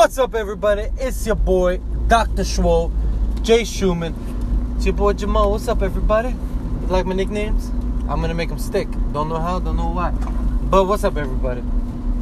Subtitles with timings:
[0.00, 0.86] What's up, everybody?
[0.96, 1.76] It's your boy,
[2.08, 2.42] Dr.
[2.42, 2.90] Schwo,
[3.42, 4.14] Jay Schumann.
[4.74, 5.50] It's your boy Jamal.
[5.50, 6.34] What's up, everybody?
[6.88, 7.68] Like my nicknames?
[8.08, 8.88] I'm gonna make them stick.
[9.12, 10.12] Don't know how, don't know why.
[10.70, 11.60] But what's up, everybody?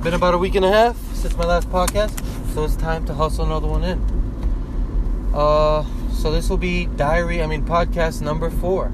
[0.03, 2.21] Been about a week and a half since my last podcast,
[2.53, 5.33] so it's time to hustle another one in.
[5.33, 8.91] Uh, so this will be diary, I mean, podcast number four.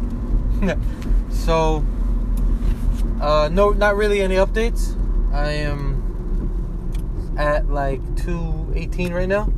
[1.30, 1.82] so,
[3.18, 4.94] uh, no, not really any updates.
[5.32, 5.93] I am
[7.36, 9.52] at like 218 right now.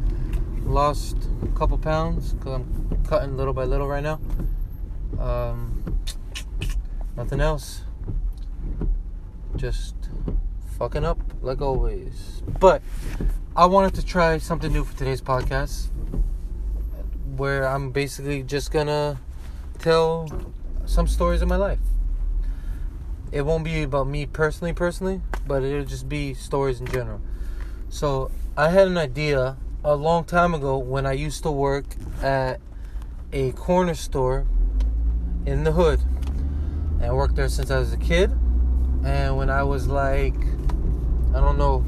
[0.64, 4.20] Lost a couple pounds because I'm cutting little by little right now.
[5.19, 6.00] Um,
[7.16, 7.83] nothing else.
[9.56, 9.95] Just
[10.78, 12.42] fucking up like always.
[12.60, 12.83] But
[13.56, 15.88] I wanted to try something new for today's podcast
[17.36, 19.20] where I'm basically just gonna
[19.78, 20.28] tell
[20.84, 21.78] some stories of my life.
[23.33, 27.20] It won't be about me personally, personally, but it'll just be stories in general.
[27.88, 31.84] So I had an idea a long time ago when I used to work
[32.20, 32.60] at
[33.33, 34.47] a corner store
[35.47, 36.00] in the hood.
[36.94, 38.33] And I worked there since I was a kid.
[39.05, 40.34] And when I was like,
[41.34, 41.84] I don't know,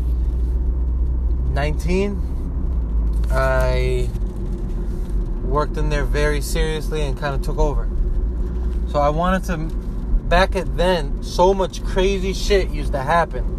[1.53, 4.09] 19, I
[5.45, 7.89] worked in there very seriously and kind of took over.
[8.93, 9.57] So I wanted to,
[10.29, 13.58] back at then, so much crazy shit used to happen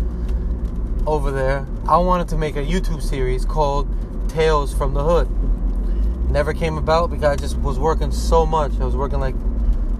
[1.09, 3.87] over there, I wanted to make a YouTube series called
[4.29, 5.27] Tales from the Hood.
[6.29, 8.79] Never came about because I just was working so much.
[8.79, 9.33] I was working like,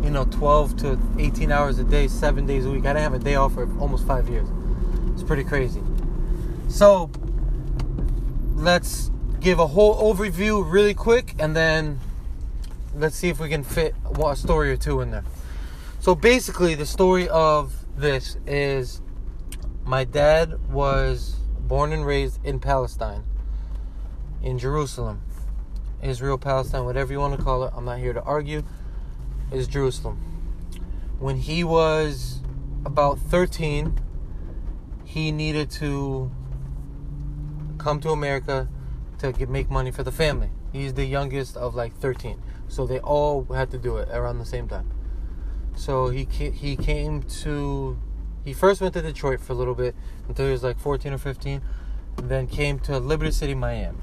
[0.04, 2.86] you know, 12 to 18 hours a day, seven days a week.
[2.86, 4.48] I didn't have a day off for almost five years.
[5.14, 5.82] It's pretty crazy.
[6.68, 7.10] So,
[8.54, 12.00] let's give a whole overview really quick and then
[12.96, 15.24] let's see if we can fit a story or two in there.
[16.02, 19.02] So, basically, the story of this is
[19.90, 23.24] my dad was born and raised in Palestine,
[24.40, 25.22] in Jerusalem.
[26.04, 27.74] Israel, Palestine, whatever you want to call it.
[27.76, 28.62] I'm not here to argue.
[29.52, 30.18] Is Jerusalem.
[31.18, 32.42] When he was
[32.86, 34.00] about 13,
[35.06, 36.30] he needed to
[37.80, 38.70] come to America
[39.18, 40.52] to get, make money for the family.
[40.72, 42.40] He's the youngest of like 13.
[42.68, 44.92] So they all had to do it around the same time.
[45.76, 47.98] So he he came to
[48.50, 49.96] he first went to Detroit for a little bit
[50.28, 51.62] until he was like 14 or 15,
[52.24, 54.00] then came to Liberty City, Miami.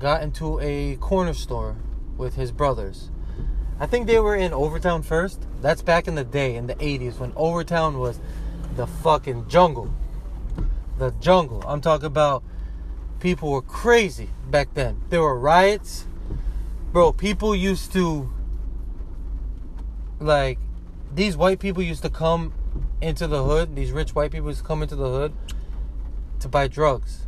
[0.00, 1.76] Got into a corner store
[2.16, 3.10] with his brothers.
[3.78, 5.46] I think they were in Overtown first.
[5.62, 8.18] That's back in the day, in the 80s, when Overtown was
[8.74, 9.94] the fucking jungle.
[10.98, 11.62] The jungle.
[11.68, 12.42] I'm talking about
[13.20, 15.00] people were crazy back then.
[15.10, 16.06] There were riots.
[16.90, 18.32] Bro, people used to,
[20.18, 20.58] like,
[21.14, 22.52] these white people used to come
[23.00, 23.76] into the hood.
[23.76, 25.32] These rich white people used to come into the hood
[26.40, 27.26] to buy drugs.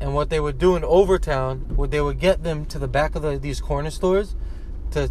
[0.00, 3.14] And what they would do in Overtown, would they would get them to the back
[3.14, 4.34] of the, these corner stores
[4.90, 5.10] to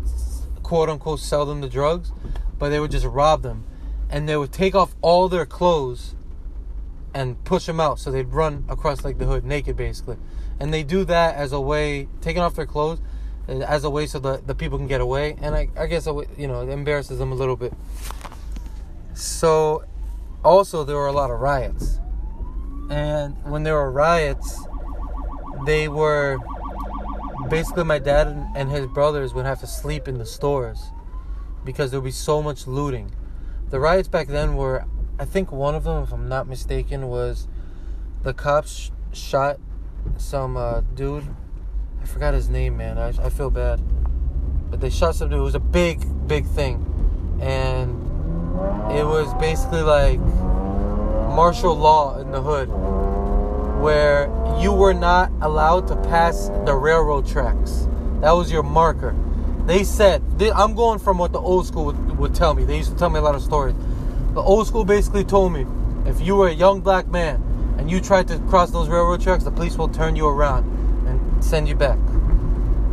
[0.62, 2.12] quote unquote sell them the drugs,
[2.60, 3.66] but they would just rob them,
[4.10, 6.16] and they would take off all their clothes
[7.14, 8.00] and push them out.
[8.00, 10.18] So they'd run across like the hood naked, basically.
[10.60, 13.00] And they do that as a way, taking off their clothes,
[13.48, 15.38] uh, as a way so the, the people can get away.
[15.42, 17.74] And I, I guess you know it embarrasses them a little bit.
[19.14, 19.84] So,
[20.44, 22.00] also, there were a lot of riots.
[22.90, 24.60] And when there were riots,
[25.66, 26.38] they were
[27.50, 30.92] basically my dad and his brothers would have to sleep in the stores
[31.64, 33.12] because there would be so much looting.
[33.70, 34.86] The riots back then were,
[35.20, 37.48] I think one of them, if I'm not mistaken, was
[38.24, 39.60] the cops shot
[40.18, 41.28] some uh, dude.
[42.02, 42.98] I forgot his name, man.
[42.98, 43.82] I, I feel bad.
[44.70, 45.40] But they shot some dude.
[45.40, 47.40] It was a big, big thing.
[47.42, 48.03] And
[48.92, 52.70] it was basically like martial law in the hood
[53.82, 54.26] where
[54.62, 57.88] you were not allowed to pass the railroad tracks.
[58.22, 59.16] That was your marker.
[59.66, 60.22] They said,
[60.56, 62.64] I'm going from what the old school would, would, tell me.
[62.64, 63.76] They used to tell me a lot of stories.
[64.34, 65.66] The old school basically told me
[66.06, 67.42] if you were a young black man
[67.80, 70.66] and you tried to cross those railroad tracks, the police will turn you around
[71.08, 71.98] and send you back.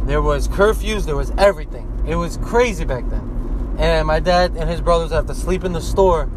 [0.07, 1.87] There was curfews, there was everything.
[2.07, 3.40] It was crazy back then
[3.81, 6.29] and my dad and his brothers have to sleep in the store.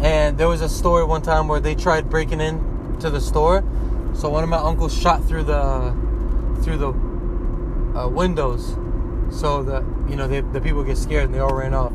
[0.00, 3.62] And there was a story one time where they tried breaking in to the store,
[4.14, 5.94] so one of my uncles shot through the
[6.62, 8.76] through the uh, windows,
[9.30, 11.92] so that you know they, the people get scared and they all ran off.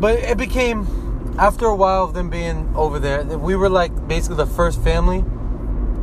[0.00, 4.36] But it became after a while of them being over there, we were like basically
[4.36, 5.24] the first family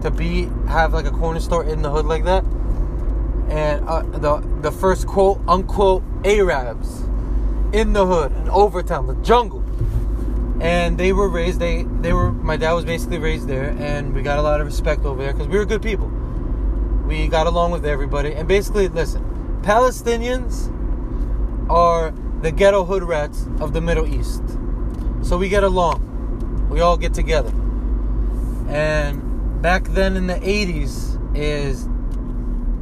[0.02, 2.46] to be have like a corner store in the hood like that
[3.50, 7.09] and uh, the the first quote unquote Arabs
[7.74, 9.64] in the hood in Overtown, the jungle.
[10.62, 11.60] and they were raised.
[11.60, 12.32] They they were.
[12.32, 15.32] My dad was basically raised there, and we got a lot of respect over there
[15.34, 16.08] because we were good people.
[17.08, 19.24] We got along with everybody, and basically, listen,
[19.64, 20.70] Palestinians
[21.70, 22.12] are
[22.42, 24.44] the ghetto hood rats of the Middle East.
[25.22, 26.68] So we get along.
[26.70, 27.52] We all get together.
[28.68, 31.88] And back then in the 80s is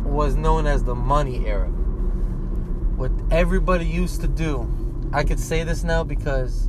[0.04, 1.72] was known as the money era.
[2.98, 4.68] What everybody used to do.
[5.14, 6.68] I could say this now because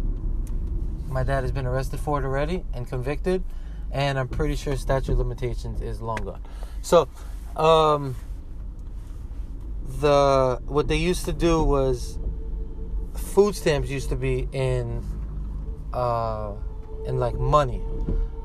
[1.09, 3.43] my dad has been arrested for it already and convicted
[3.91, 6.43] and I'm pretty sure statute limitations is long gone.
[6.83, 7.09] So,
[7.57, 8.15] um
[10.01, 12.19] the what they used to do was
[13.15, 15.03] food stamps used to be in
[15.95, 16.53] uh
[17.07, 17.81] in like money.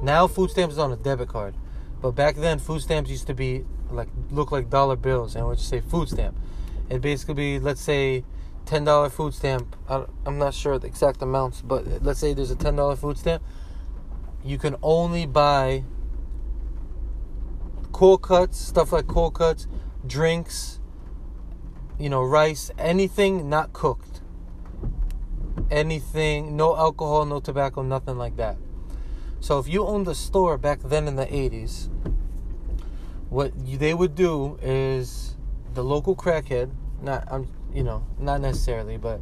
[0.01, 1.53] Now food stamps is on a debit card.
[2.01, 5.57] But back then food stamps used to be like look like dollar bills and would
[5.57, 6.37] just say food stamp.
[6.89, 8.23] It basically be let's say
[8.65, 9.75] ten dollar food stamp.
[9.89, 13.17] I, I'm not sure the exact amounts, but let's say there's a ten dollar food
[13.17, 13.43] stamp.
[14.43, 15.83] You can only buy
[17.93, 19.67] cold cuts, stuff like cold cuts,
[20.05, 20.79] drinks,
[21.97, 24.21] you know, rice, anything not cooked.
[25.71, 28.57] Anything, no alcohol, no tobacco, nothing like that.
[29.39, 31.89] So if you owned a store back then in the 80s,
[33.29, 35.22] what they would do is
[35.73, 36.71] the local crackhead,
[37.01, 39.21] not I'm, you know, not necessarily, but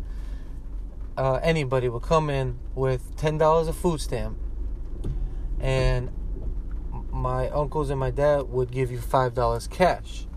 [1.18, 4.38] uh, anybody would come in with ten dollars of food stamp,
[5.60, 6.12] and
[7.12, 10.28] my uncles and my dad would give you five dollars cash.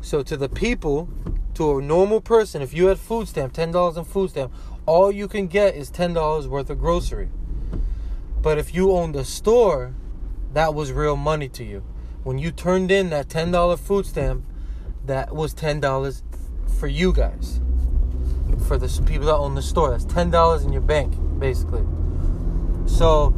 [0.00, 1.08] So to the people
[1.54, 4.52] to a normal person, if you had food stamp, ten dollars in food stamp,
[4.86, 7.28] all you can get is ten dollars worth of grocery.
[8.40, 9.94] But if you owned a store,
[10.52, 11.84] that was real money to you.
[12.24, 14.44] When you turned in that ten dollar food stamp,
[15.06, 16.22] that was ten dollars
[16.78, 17.60] for you guys.
[18.66, 21.84] For the people that own the store, that's ten dollars in your bank, basically.
[22.86, 23.30] So,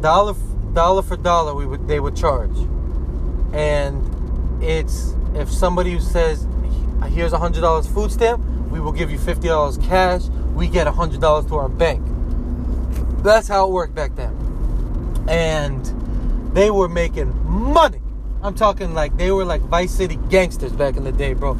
[0.00, 0.34] dollar
[0.72, 2.56] dollar for dollar, we would they would charge,
[3.52, 6.46] and it's if somebody says
[7.08, 10.22] here's a hundred dollars food stamp, we will give you fifty dollars cash.
[10.54, 12.06] We get a hundred dollars to our bank.
[13.22, 14.34] That's how it worked back then,
[15.28, 15.84] and
[16.54, 18.00] they were making money.
[18.46, 21.58] I'm talking like they were like Vice City gangsters back in the day, bro.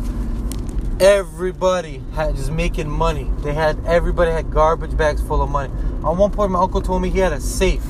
[1.01, 3.29] Everybody had just making money.
[3.39, 5.73] They had everybody had garbage bags full of money.
[6.05, 7.85] At one point, my uncle told me he had a safe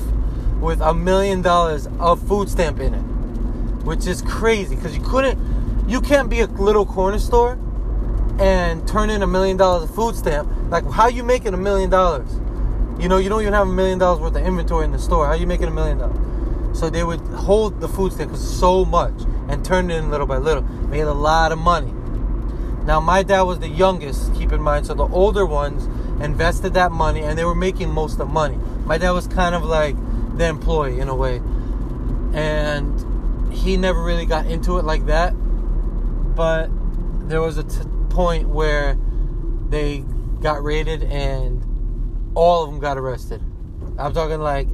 [0.59, 3.01] with a million dollars of food stamp in it,
[3.85, 5.39] which is crazy because you couldn't
[5.87, 7.51] you can't be a little corner store
[8.39, 10.49] and turn in a million dollars of food stamp.
[10.71, 12.33] Like, how you making a million dollars?
[12.99, 15.27] You know, you don't even have a million dollars worth of inventory in the store.
[15.27, 16.17] How you making a million dollars?
[16.77, 19.13] So they would hold the food stamp because so much
[19.49, 20.63] and turn it in little by little.
[20.63, 21.93] Made a lot of money.
[22.85, 24.85] Now, my dad was the youngest, keep in mind.
[24.85, 25.85] So the older ones
[26.23, 28.57] invested that money and they were making most of the money.
[28.85, 29.95] My dad was kind of like
[30.37, 31.41] the employee in a way.
[32.33, 35.33] And he never really got into it like that
[36.37, 36.69] but
[37.27, 37.79] there was a t-
[38.09, 38.95] point where
[39.69, 40.05] they
[40.39, 41.65] got raided and
[42.35, 43.41] all of them got arrested.
[43.97, 44.67] I'm talking like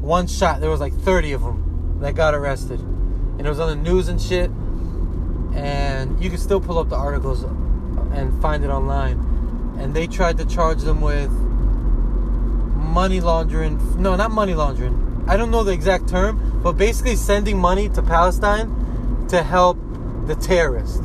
[0.00, 0.60] one shot.
[0.60, 4.08] There was like 30 of them that got arrested, and it was on the news
[4.08, 4.50] and shit.
[5.54, 9.18] And you can still pull up the articles and find it online.
[9.78, 11.30] And they tried to charge them with
[12.90, 13.78] money laundering.
[14.00, 15.24] No, not money laundering.
[15.26, 19.78] I don't know the exact term, but basically sending money to Palestine to help
[20.26, 21.00] the terrorists.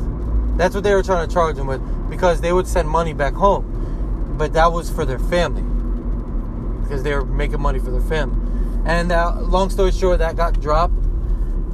[0.56, 3.34] That's what they were trying to charge them with because they would send money back
[3.34, 5.62] home, but that was for their family
[6.82, 8.45] because they were making money for their family.
[8.86, 10.94] And uh, long story short, that got dropped,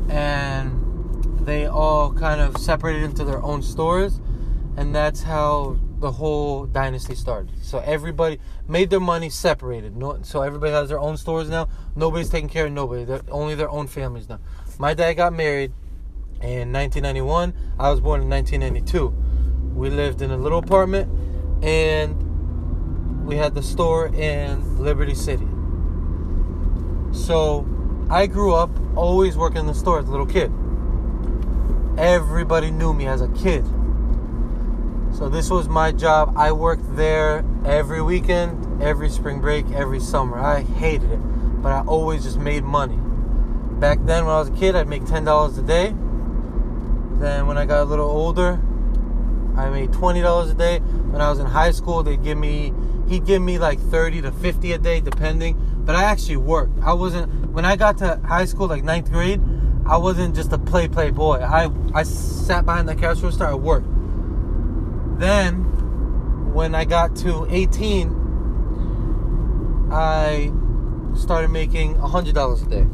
[0.09, 4.19] and they all kind of separated into their own stores,
[4.78, 7.50] and that's how the whole dynasty started.
[7.62, 9.95] So everybody made their money separated.
[9.95, 11.69] No, so everybody has their own stores now.
[11.95, 13.04] Nobody's taking care of nobody.
[13.04, 14.40] They're only their own families now.
[14.78, 15.73] My dad got married
[16.40, 17.52] in 1991.
[17.78, 19.09] I was born in 1992.
[19.78, 21.11] We lived in a little apartment
[21.62, 25.47] and we had the store in Liberty City.
[27.12, 27.66] So
[28.11, 30.52] I grew up always working in the store as a little kid.
[31.99, 33.64] Everybody knew me as a kid.
[35.14, 36.35] So this was my job.
[36.37, 40.38] I worked there every weekend, every spring break, every summer.
[40.38, 42.99] I hated it, but I always just made money.
[43.78, 45.95] Back then when I was a kid, I'd make $10 a day
[47.23, 48.61] then when I got a little older,
[49.57, 50.81] I made twenty dollars a day.
[50.81, 52.75] When I was in high school, they'd give me
[53.09, 55.57] he'd give me like thirty to fifty a day, depending.
[55.85, 56.79] But I actually worked.
[56.83, 59.41] I wasn't when I got to high school, like ninth grade.
[59.85, 61.39] I wasn't just a play play boy.
[61.39, 63.47] I I sat behind the cash register.
[63.47, 63.89] I worked.
[65.19, 68.23] Then when I got to eighteen,
[69.91, 70.53] I
[71.15, 72.87] started making a $100 a day.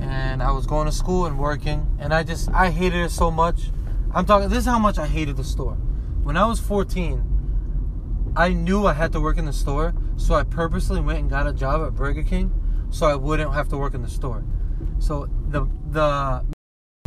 [0.00, 3.30] And I was going to school and working, and I just, I hated it so
[3.30, 3.70] much.
[4.14, 5.74] I'm talking, this is how much I hated the store.
[6.22, 10.44] When I was 14, I knew I had to work in the store, so I
[10.44, 12.52] purposely went and got a job at Burger King
[12.90, 14.44] so I wouldn't have to work in the store.
[14.98, 16.44] So the, the,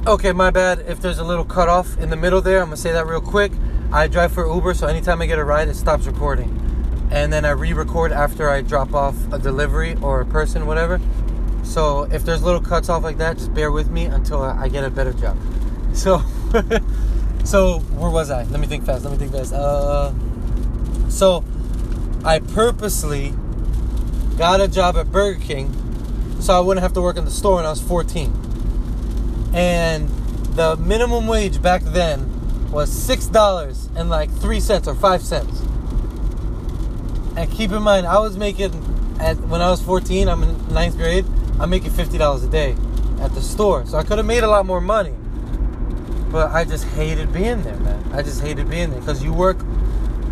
[0.07, 0.79] okay, my bad.
[0.87, 3.51] If there's a little cutoff in the middle there, I'm gonna say that real quick.
[3.91, 6.59] I drive for Uber, so anytime I get a ride, it stops recording
[7.13, 10.99] and then I re-record after I drop off a delivery or a person, whatever.
[11.61, 14.83] So if there's little cuts off like that, just bear with me until I get
[14.83, 15.37] a better job.
[15.93, 16.23] So,
[17.43, 18.45] so where was I?
[18.45, 19.03] Let me think fast.
[19.03, 19.53] Let me think fast.
[19.53, 20.11] Uh,
[21.07, 21.43] so
[22.25, 23.33] I purposely
[24.37, 27.55] got a job at Burger King so I wouldn't have to work in the store
[27.55, 29.51] when I was 14.
[29.53, 30.09] And
[30.55, 35.61] the minimum wage back then was six dollars and like three cents or five cents.
[37.37, 38.73] And keep in mind, I was making
[39.19, 40.27] at when I was 14.
[40.27, 41.25] I'm in ninth grade.
[41.59, 42.75] I'm making fifty dollars a day
[43.21, 45.13] at the store, so I could have made a lot more money.
[46.31, 48.11] But I just hated being there, man.
[48.11, 49.57] I just hated being there because you work,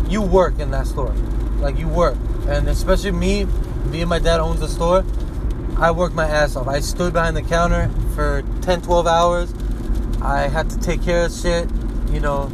[0.08, 1.14] you work in that store,
[1.62, 2.16] like you work,
[2.48, 3.46] and especially me,
[3.86, 5.04] me and my dad owns the store.
[5.78, 6.68] I worked my ass off.
[6.68, 9.54] I stood behind the counter for 10, 12 hours.
[10.20, 11.68] I had to take care of shit,
[12.10, 12.50] you know.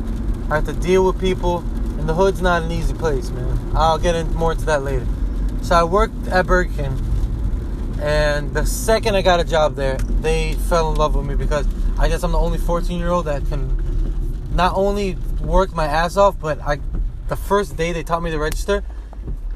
[0.51, 1.65] I had to deal with people
[1.99, 3.73] and the hood's not an easy place, man.
[3.75, 5.07] I'll get in more into that later.
[5.63, 6.97] So I worked at Burger King,
[8.01, 11.67] and the second I got a job there, they fell in love with me because
[11.99, 13.77] I guess I'm the only 14 year old that can
[14.55, 16.79] not only work my ass off, but I
[17.27, 18.85] the first day they taught me to register,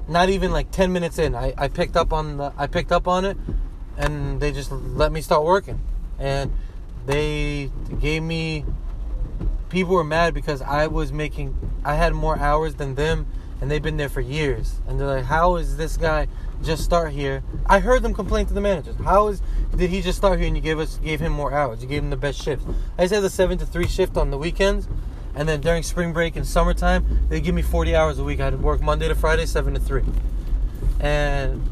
[0.09, 3.07] not even like 10 minutes in, I, I picked up on the I picked up
[3.09, 3.37] on it,
[3.97, 5.81] and they just let me start working,
[6.19, 6.53] and
[7.07, 8.65] they gave me
[9.69, 13.27] people were mad because I was making I had more hours than them
[13.63, 14.81] and they've been there for years.
[14.89, 16.27] And they're like, How is this guy
[16.63, 17.45] just start here?
[17.67, 18.97] I heard them complain to the managers.
[19.05, 19.41] How is
[19.77, 21.81] did he just start here and you gave us gave him more hours?
[21.81, 22.67] You gave him the best shifts.
[22.99, 24.89] I said the seven to three shift on the weekends.
[25.35, 28.41] And then during spring break and summertime, they give me 40 hours a week.
[28.41, 30.03] I'd work Monday to Friday, 7 to 3.
[31.01, 31.69] And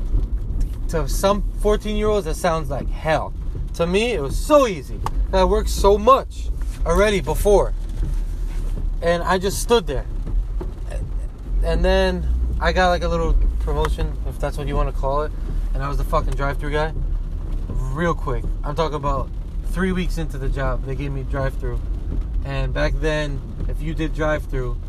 [0.89, 3.33] to some 14 year olds, that sounds like hell.
[3.75, 5.01] To me, it was so easy.
[5.33, 6.49] I worked so much
[6.85, 7.75] already before
[9.03, 10.07] and I just stood there.
[11.63, 12.27] And then
[12.61, 15.33] I got like a little promotion, if that's what you want to call it,
[15.75, 16.93] and I was the fucking drive-through guy.
[17.69, 19.29] Real quick, I'm talking about
[19.67, 21.81] three weeks into the job, they gave me drive-through,
[22.45, 24.81] and back then, if you did drive-through,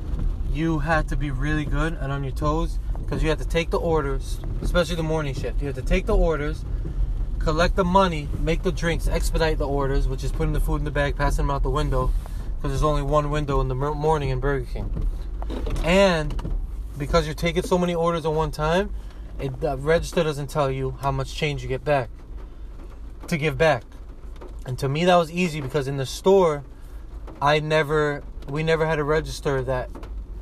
[0.51, 3.69] you had to be really good and on your toes because you had to take
[3.69, 5.61] the orders, especially the morning shift.
[5.61, 6.65] You had to take the orders,
[7.39, 10.85] collect the money, make the drinks, expedite the orders, which is putting the food in
[10.85, 12.11] the bag, passing them out the window,
[12.55, 15.07] because there's only one window in the morning in Burger King.
[15.83, 16.53] And
[16.97, 18.93] because you're taking so many orders at one time,
[19.39, 22.09] it, the register doesn't tell you how much change you get back
[23.27, 23.83] to give back.
[24.65, 26.63] And to me, that was easy because in the store,
[27.41, 29.89] I never, we never had a register that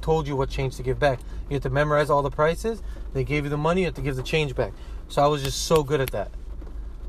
[0.02, 1.20] told you what change to give back.
[1.50, 2.82] You had to memorize all the prices.
[3.14, 3.82] They gave you the money.
[3.82, 4.74] You had to give the change back.
[5.08, 6.32] So I was just so good at that.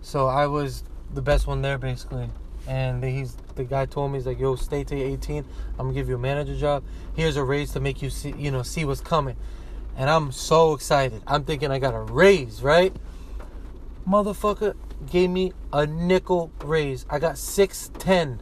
[0.03, 2.31] So I was the best one there, basically
[2.67, 5.45] and he's the guy told me he's like, "Yo, stay till 18.
[5.73, 6.85] I'm gonna give you a manager job.
[7.15, 9.37] Here's a raise to make you see, you know, see what's coming."
[9.97, 11.23] And I'm so excited.
[11.27, 12.95] I'm thinking I got a raise, right?
[14.09, 14.75] Motherfucker
[15.11, 17.07] gave me a nickel raise.
[17.11, 18.41] I got 610.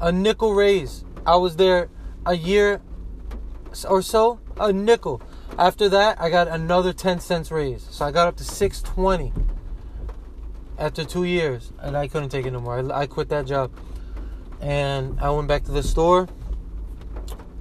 [0.00, 1.04] A nickel raise.
[1.26, 1.88] I was there
[2.26, 2.82] a year
[3.88, 5.22] or so, a nickel.
[5.58, 7.86] After that, I got another 10 cents raise.
[7.90, 9.32] So I got up to 620
[10.78, 12.92] after two years, and I couldn't take it no more.
[12.92, 13.70] I, I quit that job,
[14.60, 16.28] and I went back to the store.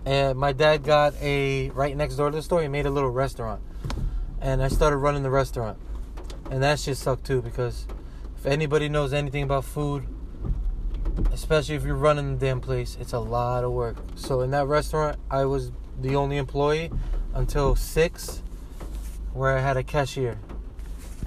[0.05, 2.61] And my dad got a right next door to the store.
[2.61, 3.61] He made a little restaurant,
[4.41, 5.77] and I started running the restaurant,
[6.51, 7.87] and that shit sucked too because
[8.37, 10.05] if anybody knows anything about food,
[11.31, 13.97] especially if you're running the damn place, it's a lot of work.
[14.15, 16.91] So in that restaurant, I was the only employee
[17.33, 18.41] until six,
[19.33, 20.37] where I had a cashier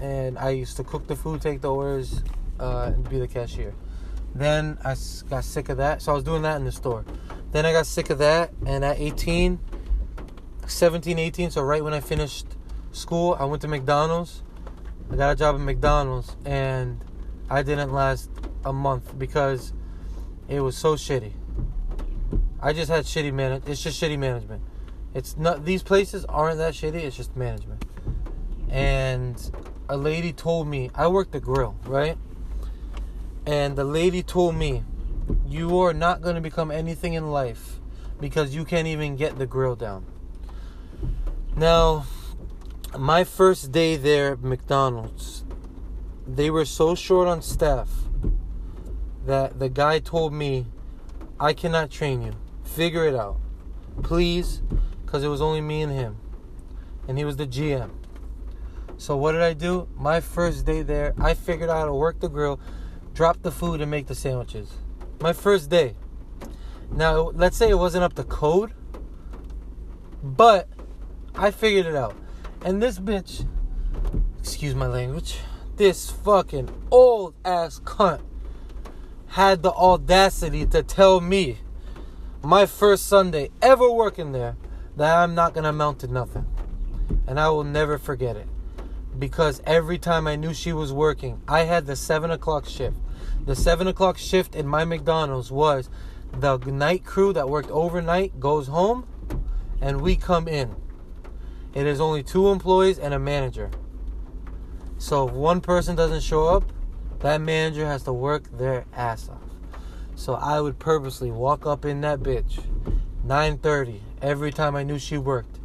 [0.01, 2.23] and I used to cook the food, take the orders,
[2.61, 3.75] uh, and be the cashier.
[4.35, 4.95] Then I
[5.29, 7.05] got sick of that, so I was doing that in the store.
[7.53, 9.59] Then I got sick of that, and at 18,
[10.67, 12.47] 17, 18, so right when I finished
[12.93, 14.43] school, I went to McDonald's.
[15.11, 17.03] I got a job at McDonald's, and
[17.49, 18.31] I didn't last
[18.65, 19.73] a month because
[20.49, 21.33] it was so shitty.
[22.61, 23.63] I just had shitty man.
[23.67, 24.63] It's just shitty management.
[25.15, 25.65] It's not.
[25.65, 26.95] These places aren't that shitty.
[26.95, 27.85] It's just management.
[28.69, 29.39] And
[29.89, 32.19] a lady told me I work the grill, right?
[33.47, 34.85] And the lady told me,
[35.47, 37.81] You are not going to become anything in life
[38.21, 40.05] because you can't even get the grill down.
[41.57, 42.07] Now,
[42.99, 45.45] my first day there at McDonald's,
[46.27, 48.06] they were so short on staff
[49.27, 50.67] that the guy told me,
[51.39, 52.33] I cannot train you.
[52.65, 53.39] Figure it out.
[54.03, 54.63] Please.
[55.05, 56.17] Because it was only me and him.
[57.07, 57.91] And he was the GM.
[58.97, 59.89] So what did I do?
[59.97, 62.59] My first day there, I figured out how to work the grill,
[63.15, 64.73] drop the food, and make the sandwiches.
[65.21, 65.97] My first day.
[66.91, 68.73] Now, let's say it wasn't up to code,
[70.23, 70.69] but
[71.35, 72.15] I figured it out.
[72.65, 73.47] And this bitch,
[74.39, 75.39] excuse my language,
[75.77, 78.23] this fucking old ass cunt
[79.37, 81.59] had the audacity to tell me
[82.43, 84.57] my first Sunday ever working there
[84.97, 86.47] that I'm not gonna amount to nothing.
[87.27, 88.49] And I will never forget it.
[89.19, 92.97] Because every time I knew she was working, I had the seven o'clock shift.
[93.45, 95.91] The seven o'clock shift in my McDonald's was
[96.33, 99.07] the night crew that worked overnight goes home
[99.83, 100.75] and we come in.
[101.75, 103.71] It is only two employees and a manager.
[104.97, 106.73] So if one person doesn't show up,
[107.27, 109.43] that manager has to work their ass off.
[110.15, 112.61] So I would purposely walk up in that bitch
[113.27, 115.59] 9:30 every time I knew she worked.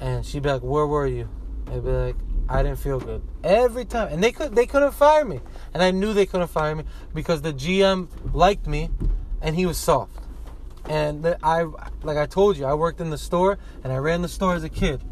[0.00, 1.28] And she'd be like, "Where were you?"
[1.68, 2.16] I'd be like,
[2.48, 4.08] "I didn't feel good." Every time.
[4.12, 5.40] And they could they couldn't fire me.
[5.72, 6.84] And I knew they couldn't fire me
[7.14, 8.90] because the GM liked me
[9.40, 10.18] and he was soft.
[10.88, 11.66] And I
[12.02, 14.64] like I told you, I worked in the store and I ran the store as
[14.64, 15.02] a kid.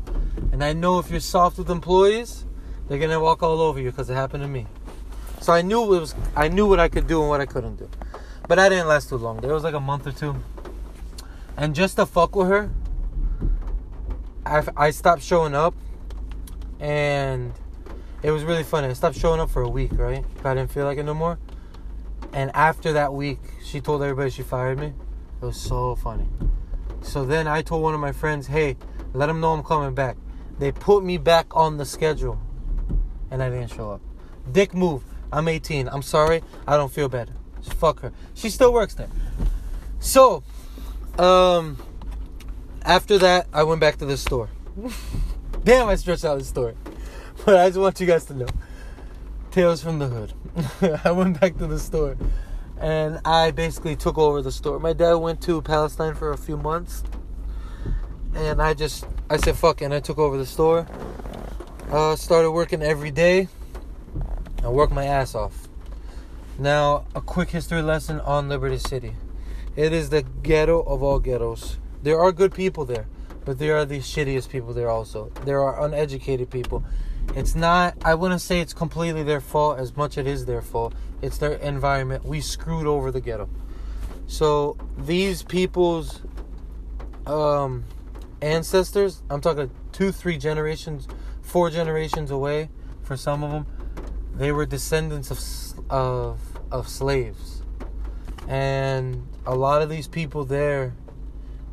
[0.51, 2.45] And I know if you're soft with employees,
[2.89, 4.67] they're going to walk all over you because it happened to me.
[5.47, 7.77] So I knew it was I knew what I could do and what I couldn't
[7.77, 7.89] do.
[8.49, 9.37] But I didn't last too long.
[9.37, 10.35] There was like a month or two.
[11.57, 12.69] And just to fuck with her,
[14.45, 15.73] I, I stopped showing up.
[16.81, 17.53] And
[18.25, 18.89] it was really funny.
[18.89, 20.25] I stopped showing up for a week, right?
[20.43, 21.39] I didn't feel like it no more.
[22.33, 24.95] And after that week, she told everybody she fired me.
[25.41, 26.27] It was so funny.
[27.03, 28.77] So then I told one of my friends, hey,
[29.15, 30.17] let them know I'm coming back.
[30.59, 32.37] They put me back on the schedule.
[33.31, 34.01] And I didn't show up.
[34.51, 35.05] Dick move.
[35.33, 35.89] I'm 18.
[35.89, 36.43] I'm sorry.
[36.67, 37.31] I don't feel bad.
[37.63, 38.13] Fuck her.
[38.35, 39.09] She still works there.
[40.01, 40.43] So,
[41.19, 41.79] um,
[42.83, 44.49] after that, I went back to the store.
[45.65, 46.75] Damn, I stretched out the story.
[47.45, 48.47] But I just want you guys to know.
[49.51, 50.33] Tales from the hood.
[51.05, 52.17] I went back to the store
[52.81, 54.79] and I basically took over the store.
[54.81, 57.05] My dad went to Palestine for a few months
[58.35, 60.87] and I just, I said fuck and I took over the store.
[61.91, 63.49] Uh, started working every day.
[64.67, 65.69] I worked my ass off.
[66.59, 69.13] Now, a quick history lesson on Liberty City.
[69.77, 71.79] It is the ghetto of all ghettos.
[72.03, 73.07] There are good people there,
[73.45, 75.31] but there are the shittiest people there also.
[75.45, 76.83] There are uneducated people.
[77.37, 80.63] It's not, I wouldn't say it's completely their fault as much as it is their
[80.63, 80.95] fault.
[81.23, 82.25] It's their environment.
[82.25, 83.49] We screwed over the ghetto.
[84.27, 86.23] So, these people's
[87.25, 87.85] um,
[88.43, 91.07] ancestors, I'm talking two, three generations,
[91.41, 92.69] four generations away
[93.05, 93.67] for some of them,
[94.37, 96.39] they were descendants of of
[96.71, 97.63] of slaves,
[98.47, 100.95] and a lot of these people there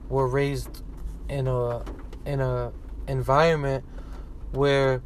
[0.09, 0.81] were raised
[1.27, 1.83] in a
[2.25, 2.71] in a
[3.07, 3.83] environment
[4.51, 5.01] where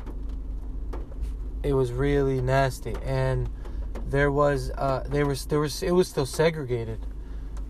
[1.63, 2.95] it was really nasty.
[3.03, 3.49] And
[4.05, 6.99] there was uh there was there was it was still segregated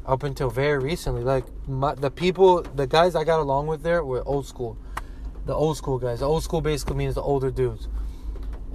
[0.06, 1.23] up until very recently.
[1.23, 4.78] Like my, the people the guys i got along with there were old school.
[5.45, 6.19] The old school guys.
[6.19, 7.88] The old school basically means the older dudes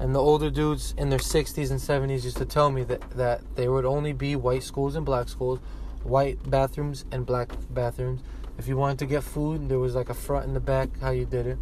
[0.03, 3.41] and the older dudes in their 60s and 70s used to tell me that, that
[3.55, 5.61] there would only be white schools and black schools,
[6.03, 8.21] white bathrooms and black bathrooms.
[8.59, 11.13] If you wanted to get food, there was like a front and the back how
[11.13, 11.59] you did it.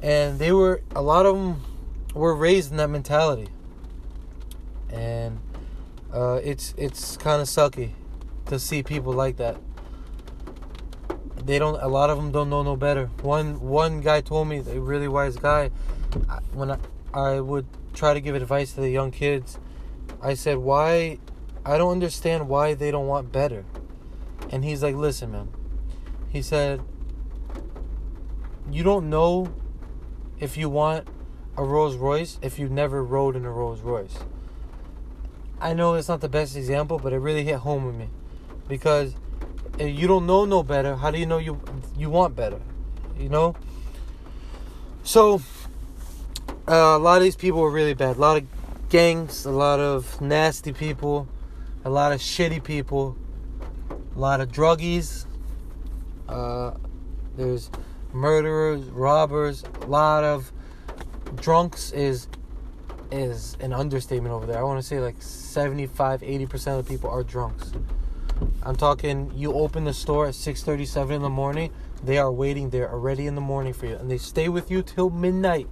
[0.00, 1.60] And they were a lot of them
[2.14, 3.48] were raised in that mentality.
[4.90, 5.38] And
[6.14, 7.90] uh, it's it's kind of sucky
[8.46, 9.58] to see people like that.
[11.44, 11.78] They don't.
[11.82, 13.10] A lot of them don't know no better.
[13.20, 15.68] One one guy told me, a really wise guy,
[16.54, 16.78] when I,
[17.14, 19.58] I would try to give advice to the young kids.
[20.20, 21.18] I said, why?
[21.64, 23.64] I don't understand why they don't want better.
[24.50, 25.48] And he's like, listen, man.
[26.28, 26.82] He said,
[28.70, 29.54] you don't know
[30.40, 31.06] if you want
[31.56, 34.18] a Rolls Royce if you never rode in a Rolls Royce.
[35.60, 38.08] I know it's not the best example, but it really hit home with me
[38.68, 39.14] because
[39.78, 41.60] if you don't know no better, how do you know you
[41.96, 42.60] you want better?
[43.16, 43.54] You know.
[45.04, 45.40] So
[46.66, 48.16] uh, a lot of these people were really bad.
[48.16, 48.46] A lot of
[48.88, 51.28] gangs, a lot of nasty people,
[51.84, 53.16] a lot of shitty people,
[54.14, 55.26] a lot of druggies.
[56.28, 56.72] Uh,
[57.36, 57.70] there's
[58.12, 60.52] murderers, robbers, a lot of
[61.36, 62.28] drunks is
[63.10, 64.58] is an understatement over there.
[64.58, 67.72] I want to say like 75, 80% of the people are drunks.
[68.62, 71.70] I'm talking you open the store at 6:37 in the morning,
[72.02, 74.82] They are waiting there already in the morning for you, and they stay with you
[74.82, 75.68] till midnight,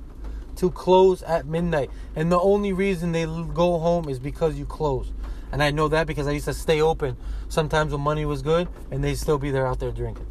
[0.57, 1.91] till close at midnight.
[2.15, 5.13] And the only reason they go home is because you close.
[5.51, 7.17] And I know that because I used to stay open
[7.49, 10.27] sometimes when money was good, and they'd still be there out there drinking.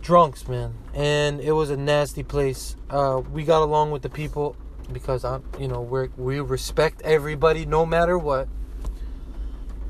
[0.00, 2.74] Drunks, man, and it was a nasty place.
[2.88, 4.56] Uh, we got along with the people
[4.90, 8.48] because I'm, you know, we we respect everybody no matter what,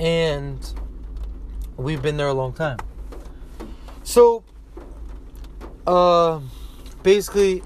[0.01, 0.59] and
[1.77, 2.79] we've been there a long time.
[4.03, 4.43] So,
[5.87, 6.41] uh,
[7.05, 7.63] basically,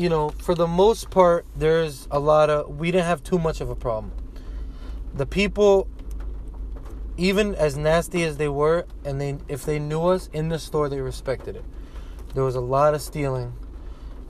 [0.00, 3.60] you know, for the most part, there's a lot of we didn't have too much
[3.60, 4.12] of a problem.
[5.12, 5.88] The people,
[7.18, 10.88] even as nasty as they were, and they if they knew us in the store,
[10.88, 11.64] they respected it.
[12.32, 13.52] There was a lot of stealing,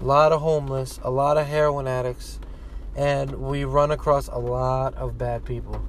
[0.00, 2.40] a lot of homeless, a lot of heroin addicts,
[2.96, 5.80] and we run across a lot of bad people.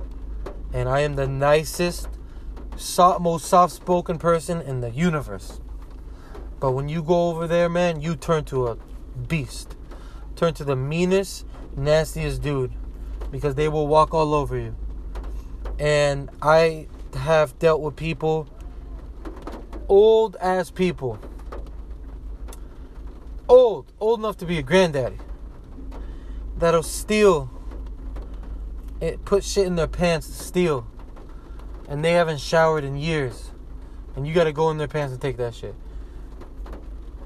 [0.71, 2.07] And I am the nicest,
[2.77, 5.59] soft, most soft spoken person in the universe.
[6.59, 8.77] But when you go over there, man, you turn to a
[9.28, 9.76] beast.
[10.36, 11.45] Turn to the meanest,
[11.76, 12.71] nastiest dude
[13.32, 14.76] because they will walk all over you.
[15.80, 18.47] And I have dealt with people,
[19.88, 21.19] old ass people,
[23.47, 25.17] old, old enough to be a granddaddy,
[26.58, 27.50] that'll steal,
[29.00, 30.86] it put shit in their pants to steal,
[31.88, 33.52] and they haven't showered in years,
[34.15, 35.76] and you gotta go in their pants and take that shit.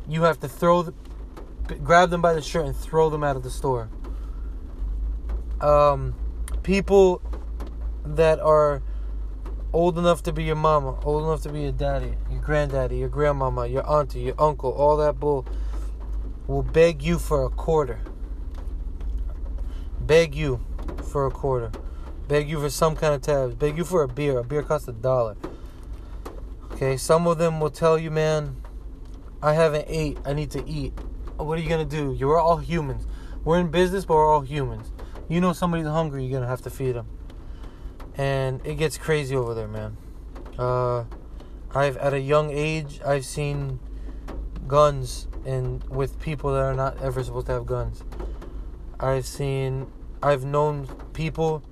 [0.07, 0.93] You have to throw the,
[1.83, 3.89] grab them by the shirt and throw them out of the store.
[5.61, 6.15] Um,
[6.63, 7.21] people
[8.05, 8.81] that are
[9.73, 13.09] old enough to be your mama, old enough to be your daddy, your granddaddy, your
[13.09, 15.45] grandmama, your auntie, your uncle, all that bull
[16.47, 17.99] will beg you for a quarter.
[19.99, 20.63] Beg you
[21.03, 21.71] for a quarter.
[22.27, 23.55] Beg you for some kind of tabs.
[23.55, 24.39] Beg you for a beer.
[24.39, 25.35] A beer costs a dollar.
[26.71, 28.61] Okay, some of them will tell you, man,
[29.41, 30.17] I haven't ate.
[30.25, 30.93] I need to eat.
[31.37, 32.15] What are you gonna do?
[32.17, 33.05] You're all humans.
[33.43, 34.91] We're in business, but we're all humans.
[35.27, 37.07] You know somebody's hungry, you're gonna have to feed them.
[38.17, 39.97] And it gets crazy over there, man.
[40.57, 41.03] Uh,
[41.73, 43.79] I've at a young age, I've seen
[44.67, 48.03] guns and with people that are not ever supposed to have guns.
[48.99, 49.87] I've seen,
[50.23, 51.63] I've known people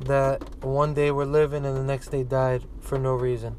[0.00, 3.56] that one day were living and the next day died for no reason.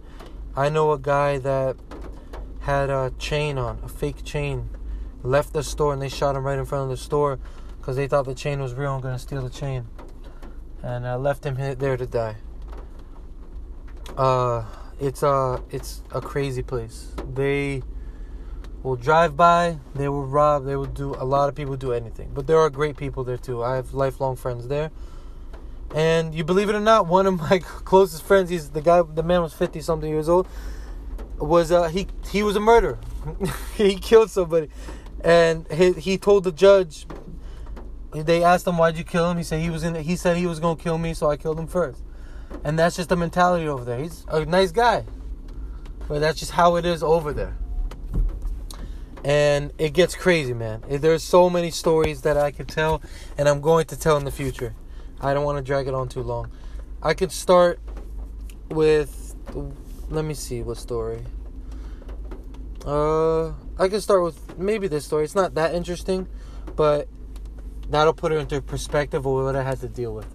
[0.55, 1.75] I know a guy that
[2.61, 4.69] had a chain on, a fake chain,
[5.25, 7.39] left the store and they shot him right in front of the store
[7.77, 9.87] because they thought the chain was real and gonna steal the chain,
[10.81, 12.35] and uh, left him there to die.
[14.17, 14.63] Uh,
[14.99, 17.11] it's a uh, it's a crazy place.
[17.33, 17.83] They
[18.81, 22.31] will drive by, they will rob, they will do a lot of people do anything.
[22.33, 23.63] But there are great people there too.
[23.63, 24.91] I have lifelong friends there.
[25.93, 29.23] And you believe it or not, one of my closest friends, he's the guy the
[29.23, 30.47] man was 50 something years old,
[31.37, 32.97] was uh he he was a murderer.
[33.75, 34.69] he killed somebody.
[35.25, 37.05] And he he told the judge
[38.13, 39.37] they asked him why'd you kill him?
[39.37, 41.59] He said he was in he said he was to kill me, so I killed
[41.59, 42.01] him first.
[42.63, 43.99] And that's just the mentality over there.
[43.99, 45.03] He's a nice guy.
[46.07, 47.57] But that's just how it is over there
[49.25, 50.83] and it gets crazy, man.
[50.87, 53.01] There's so many stories that I could tell,
[53.39, 54.75] and I'm going to tell in the future.
[55.19, 56.51] I don't want to drag it on too long.
[57.01, 57.79] I could start
[58.69, 59.35] with,
[60.09, 61.23] let me see what story.
[62.85, 63.47] Uh,
[63.79, 65.23] I can start with maybe this story.
[65.23, 66.27] It's not that interesting,
[66.75, 67.07] but
[67.89, 70.27] that'll put it into perspective of what I had to deal with.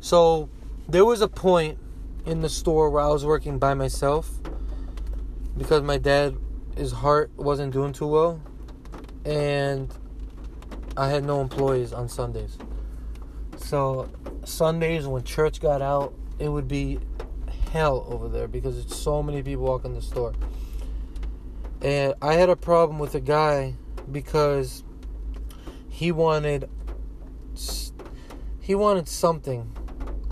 [0.00, 0.48] So
[0.88, 1.78] there was a point
[2.26, 4.30] in the store where I was working by myself
[5.56, 6.36] because my dad
[6.76, 8.40] his heart wasn't doing too well,
[9.24, 9.92] and
[10.96, 12.56] I had no employees on Sundays.
[13.56, 14.08] So
[14.44, 17.00] Sundays when church got out, it would be
[17.72, 20.32] hell over there because it's so many people walking the store.
[21.82, 23.74] And I had a problem with a guy
[24.10, 24.84] because
[25.88, 26.68] he wanted
[28.60, 29.76] he wanted something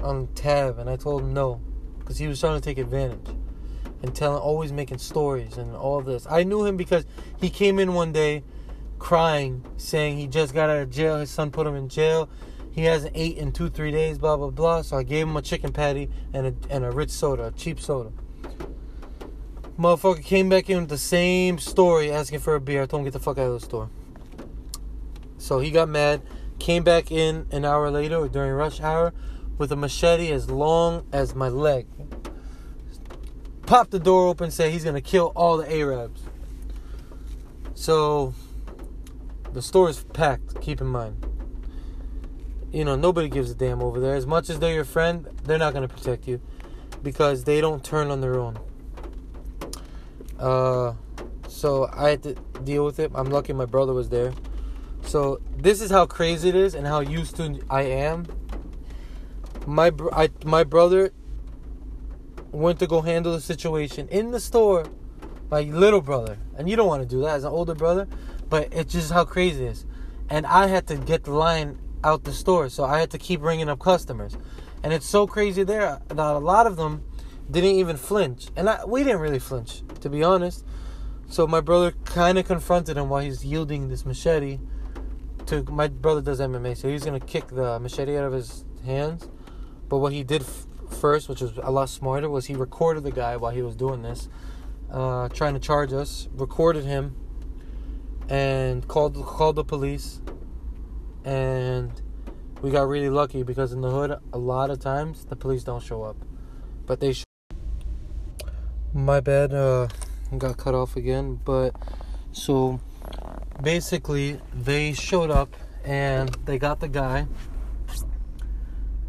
[0.02, 1.60] on tab and I told him no
[1.98, 3.34] because he was trying to take advantage
[4.02, 6.26] and telling, always making stories and all this.
[6.28, 7.04] I knew him because
[7.40, 8.44] he came in one day
[8.98, 11.18] crying, saying he just got out of jail.
[11.18, 12.28] His son put him in jail.
[12.70, 14.82] He hasn't ate in two, three days, blah, blah, blah.
[14.82, 17.80] So I gave him a chicken patty and a, and a rich soda, a cheap
[17.80, 18.12] soda.
[19.78, 22.82] Motherfucker came back in with the same story asking for a beer.
[22.82, 23.90] I told him get the fuck out of the store.
[25.38, 26.22] So he got mad,
[26.58, 29.12] came back in an hour later during rush hour
[29.56, 31.86] with a machete as long as my leg
[33.68, 36.22] popped the door open, said he's gonna kill all the Arabs.
[37.74, 38.32] So
[39.52, 40.58] the store is packed.
[40.62, 41.26] Keep in mind.
[42.72, 44.14] You know nobody gives a damn over there.
[44.14, 46.40] As much as they're your friend, they're not gonna protect you
[47.02, 48.58] because they don't turn on their own.
[50.38, 50.94] Uh,
[51.48, 53.10] So I had to deal with it.
[53.14, 54.32] I'm lucky my brother was there.
[55.02, 58.26] So this is how crazy it is and how used to I am.
[59.66, 61.10] My br- I, my brother
[62.52, 64.84] went to go handle the situation in the store.
[65.50, 68.06] My little brother, and you don't want to do that as an older brother,
[68.50, 69.86] but it's just how crazy it is.
[70.28, 73.42] And I had to get the line out the store, so I had to keep
[73.42, 74.36] ringing up customers.
[74.82, 77.02] And it's so crazy there that a lot of them
[77.50, 80.64] didn't even flinch, and I, we didn't really flinch, to be honest.
[81.30, 84.58] So my brother kind of confronted him while he's yielding this machete.
[85.46, 89.28] To my brother does MMA, so he's gonna kick the machete out of his hands.
[89.88, 90.66] But what he did f-
[91.00, 94.02] first, which was a lot smarter, was he recorded the guy while he was doing
[94.02, 94.28] this,
[94.90, 96.28] uh, trying to charge us.
[96.32, 97.16] Recorded him,
[98.28, 100.20] and called called the police.
[101.24, 101.92] And
[102.62, 105.82] we got really lucky because in the hood, a lot of times the police don't
[105.82, 106.16] show up,
[106.86, 107.12] but they.
[107.12, 107.24] Sh-
[108.94, 109.52] My bad.
[109.52, 109.88] Uh,
[110.36, 111.74] got cut off again, but
[112.32, 112.80] so
[113.62, 117.26] basically they showed up and they got the guy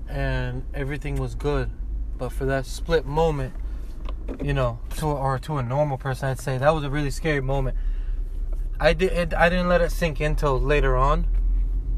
[0.09, 1.69] and everything was good
[2.17, 3.53] but for that split moment
[4.41, 7.41] you know to or to a normal person i'd say that was a really scary
[7.41, 7.77] moment
[8.79, 11.27] i did i didn't let it sink in till later on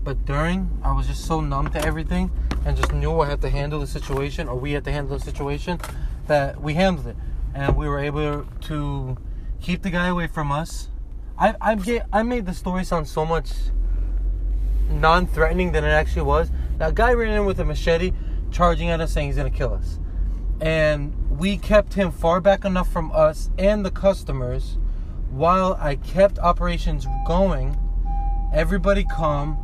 [0.04, 2.30] but during i was just so numb to everything
[2.66, 5.24] and just knew i had to handle the situation or we had to handle the
[5.24, 5.80] situation
[6.28, 7.16] that we handled it
[7.54, 9.18] and we were able to
[9.62, 10.90] keep the guy away from us
[11.42, 13.52] I I get I made the story sound so much
[14.92, 16.52] non-threatening than it actually was.
[16.78, 18.12] That guy ran in with a machete,
[18.52, 20.00] charging at us, saying he's gonna kill us,
[20.60, 24.78] and we kept him far back enough from us and the customers,
[25.32, 27.76] while I kept operations going.
[28.54, 29.58] Everybody calm,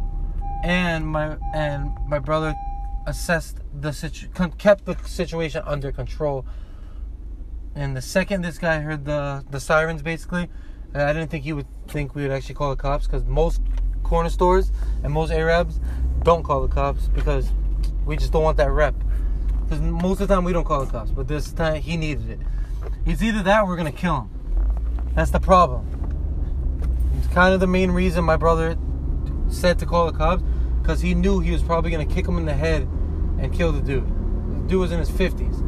[0.64, 2.56] and my and my brother
[3.06, 6.44] assessed the situ- kept the situation under control.
[7.78, 10.50] And the second this guy heard the the sirens, basically,
[10.96, 13.62] uh, I didn't think he would think we would actually call the cops because most
[14.02, 14.72] corner stores
[15.04, 15.80] and most Arabs
[16.24, 17.52] don't call the cops because
[18.04, 18.96] we just don't want that rep.
[19.62, 22.28] Because most of the time we don't call the cops, but this time he needed
[22.32, 22.40] it.
[23.06, 24.30] It's either that or we're gonna kill him.
[25.14, 25.86] That's the problem.
[27.20, 28.76] It's kind of the main reason my brother
[29.50, 30.42] said to call the cops
[30.82, 32.88] because he knew he was probably gonna kick him in the head
[33.40, 34.08] and kill the dude.
[34.64, 35.64] The dude was in his 50s.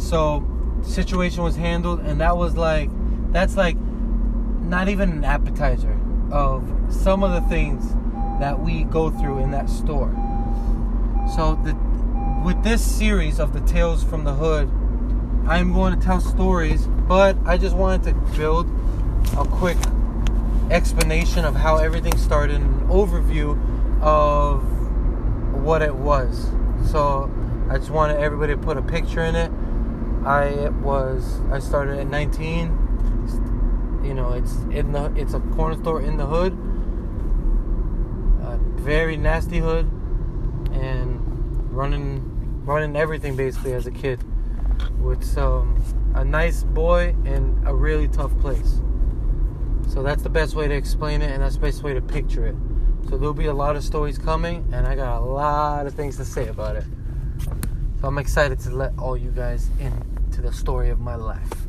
[0.00, 0.48] So,
[0.82, 2.90] situation was handled, and that was like
[3.32, 5.98] that's like not even an appetizer
[6.30, 7.94] of some of the things
[8.40, 10.10] that we go through in that store.
[11.34, 11.74] So the
[12.44, 14.68] with this series of the tales from the hood,
[15.46, 18.68] I'm going to tell stories, but I just wanted to build
[19.36, 19.76] a quick
[20.70, 23.56] explanation of how everything started, an overview
[24.02, 24.62] of
[25.62, 26.50] what it was.
[26.90, 27.30] So
[27.70, 29.52] I just wanted everybody to put a picture in it.
[30.24, 32.82] I was I started at 19
[34.02, 36.52] you know, it's in the it's a corner store in the hood,
[38.42, 39.86] a very nasty hood,
[40.72, 42.28] and running
[42.64, 44.22] running everything basically as a kid,
[45.00, 48.80] with a nice boy and a really tough place.
[49.88, 52.46] So that's the best way to explain it, and that's the best way to picture
[52.46, 52.56] it.
[53.08, 56.16] So there'll be a lot of stories coming, and I got a lot of things
[56.16, 56.84] to say about it.
[58.00, 59.68] So I'm excited to let all you guys
[60.32, 61.62] into the story of my life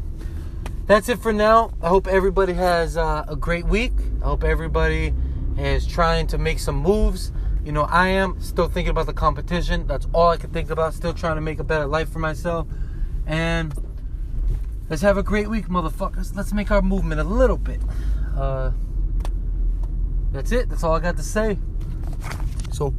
[0.85, 1.71] that's it for now.
[1.81, 3.93] I hope everybody has uh, a great week.
[4.21, 5.13] I hope everybody
[5.57, 7.31] is trying to make some moves.
[7.63, 9.87] You know, I am still thinking about the competition.
[9.87, 10.93] That's all I can think about.
[10.93, 12.67] Still trying to make a better life for myself.
[13.25, 13.73] And
[14.89, 16.35] let's have a great week, motherfuckers.
[16.35, 17.79] Let's make our movement a little bit.
[18.35, 18.71] Uh,
[20.33, 20.67] that's it.
[20.67, 21.57] That's all I got to say.
[22.73, 22.93] So.